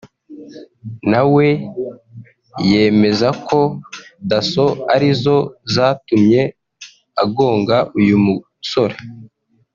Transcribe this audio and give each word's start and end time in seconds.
na 1.11 1.21
we 1.33 1.47
yemeza 2.69 3.29
ko 3.47 3.59
Dasso 4.29 4.65
ari 4.93 5.09
zo 5.23 5.37
zatumye 5.73 6.41
agonga 7.23 7.77
uyu 7.99 8.15
musore 8.25 8.95